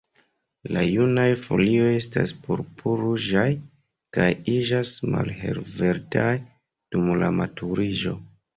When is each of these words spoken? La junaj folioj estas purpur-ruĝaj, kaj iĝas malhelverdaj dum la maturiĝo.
La 0.75 0.83
junaj 0.91 1.25
folioj 1.41 1.91
estas 1.97 2.33
purpur-ruĝaj, 2.47 3.45
kaj 4.19 4.27
iĝas 4.55 4.97
malhelverdaj 5.13 6.33
dum 6.45 7.17
la 7.23 7.33
maturiĝo. 7.41 8.19